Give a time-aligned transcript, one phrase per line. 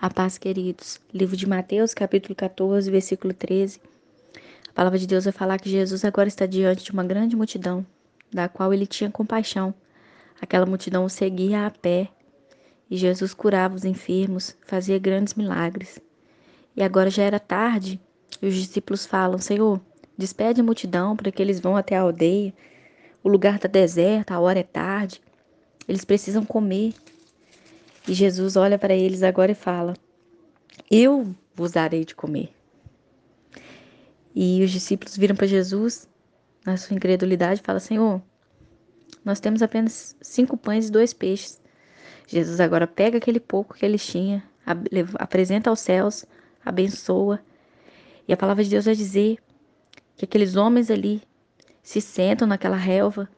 [0.00, 1.00] A paz, queridos.
[1.12, 3.80] Livro de Mateus, capítulo 14, versículo 13.
[4.68, 7.84] A palavra de Deus vai falar que Jesus agora está diante de uma grande multidão,
[8.32, 9.74] da qual ele tinha compaixão.
[10.40, 12.08] Aquela multidão o seguia a pé,
[12.88, 15.98] e Jesus curava os enfermos, fazia grandes milagres.
[16.76, 18.00] E agora já era tarde,
[18.40, 19.80] e os discípulos falam: Senhor,
[20.16, 22.54] despede a multidão para que eles vão até a aldeia.
[23.20, 25.20] O lugar está deserto, a hora é tarde.
[25.88, 26.94] Eles precisam comer.
[28.08, 29.94] E Jesus olha para eles agora e fala:
[30.90, 32.50] Eu vos darei de comer.
[34.34, 36.08] E os discípulos viram para Jesus,
[36.64, 38.22] na sua incredulidade, e falam: Senhor,
[39.22, 41.60] nós temos apenas cinco pães e dois peixes.
[42.26, 44.42] Jesus agora pega aquele pouco que eles tinham,
[45.18, 46.24] apresenta aos céus,
[46.64, 47.40] abençoa.
[48.26, 49.38] E a palavra de Deus vai dizer
[50.16, 51.22] que aqueles homens ali
[51.82, 53.28] se sentam naquela relva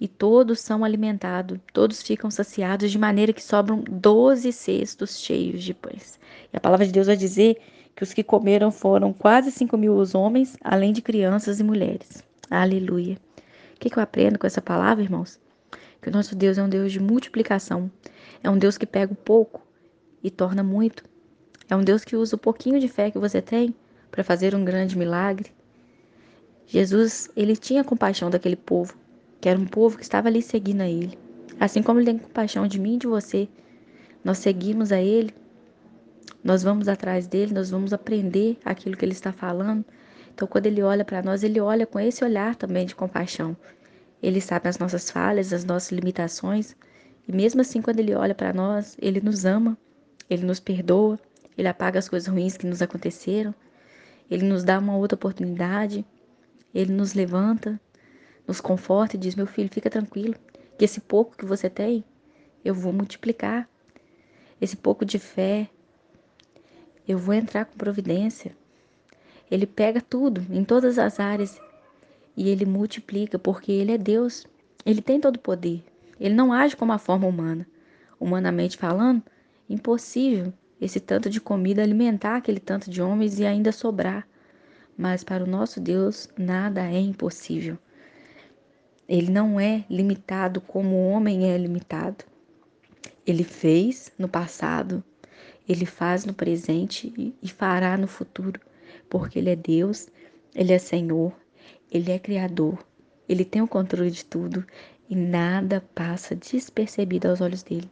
[0.00, 5.74] e todos são alimentados, todos ficam saciados, de maneira que sobram doze cestos cheios de
[5.74, 6.18] pães.
[6.50, 7.58] E a palavra de Deus vai dizer
[7.94, 12.24] que os que comeram foram quase cinco mil os homens, além de crianças e mulheres.
[12.50, 13.18] Aleluia.
[13.76, 15.38] O que, que eu aprendo com essa palavra, irmãos?
[16.00, 17.90] Que o nosso Deus é um Deus de multiplicação.
[18.42, 19.60] É um Deus que pega o pouco
[20.24, 21.04] e torna muito.
[21.68, 23.74] É um Deus que usa o pouquinho de fé que você tem
[24.10, 25.52] para fazer um grande milagre.
[26.66, 28.99] Jesus, ele tinha compaixão daquele povo
[29.40, 31.18] que era um povo que estava ali seguindo a Ele.
[31.58, 33.48] Assim como Ele tem compaixão de mim e de você,
[34.22, 35.34] nós seguimos a Ele,
[36.42, 39.84] nós vamos atrás dele, nós vamos aprender aquilo que Ele está falando.
[40.34, 43.56] Então, quando Ele olha para nós, Ele olha com esse olhar também de compaixão.
[44.22, 46.76] Ele sabe as nossas falhas, as nossas limitações,
[47.26, 49.76] e mesmo assim, quando Ele olha para nós, Ele nos ama,
[50.28, 51.18] Ele nos perdoa,
[51.56, 53.54] Ele apaga as coisas ruins que nos aconteceram,
[54.30, 56.04] Ele nos dá uma outra oportunidade,
[56.74, 57.80] Ele nos levanta,
[58.50, 60.34] nos conforta e diz: Meu filho, fica tranquilo,
[60.76, 62.04] que esse pouco que você tem,
[62.64, 63.68] eu vou multiplicar.
[64.60, 65.70] Esse pouco de fé,
[67.06, 68.54] eu vou entrar com providência.
[69.48, 71.60] Ele pega tudo, em todas as áreas,
[72.36, 74.44] e ele multiplica, porque ele é Deus.
[74.84, 75.84] Ele tem todo o poder.
[76.18, 77.66] Ele não age como a forma humana.
[78.18, 79.22] Humanamente falando,
[79.68, 84.26] impossível esse tanto de comida alimentar aquele tanto de homens e ainda sobrar.
[84.96, 87.78] Mas para o nosso Deus, nada é impossível.
[89.10, 92.24] Ele não é limitado como o homem é limitado.
[93.26, 95.02] Ele fez no passado,
[95.68, 98.60] ele faz no presente e fará no futuro,
[99.08, 100.06] porque ele é Deus,
[100.54, 101.34] ele é Senhor,
[101.90, 102.78] ele é Criador,
[103.28, 104.64] ele tem o controle de tudo
[105.08, 107.90] e nada passa despercebido aos olhos dele.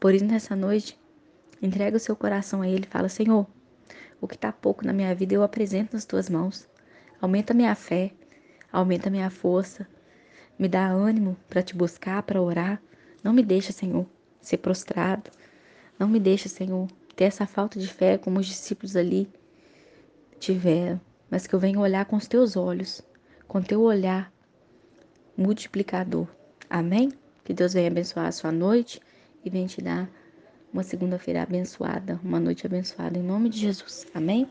[0.00, 0.98] Por isso, nessa noite,
[1.62, 3.46] entrega o seu coração a ele, fala: Senhor,
[4.20, 6.68] o que está pouco na minha vida eu apresento nas tuas mãos.
[7.20, 8.10] Aumenta minha fé,
[8.72, 9.86] aumenta minha força,
[10.62, 12.80] me dá ânimo para te buscar, para orar.
[13.24, 14.06] Não me deixa, Senhor,
[14.40, 15.28] ser prostrado.
[15.98, 16.86] Não me deixa, Senhor,
[17.16, 19.28] ter essa falta de fé como os discípulos ali
[20.38, 23.02] tiveram, mas que eu venha olhar com os teus olhos,
[23.48, 24.32] com teu olhar
[25.36, 26.28] multiplicador.
[26.70, 27.10] Amém?
[27.42, 29.00] Que Deus venha abençoar a sua noite
[29.44, 30.08] e venha te dar
[30.72, 34.06] uma segunda-feira abençoada, uma noite abençoada em nome de Jesus.
[34.14, 34.48] Amém?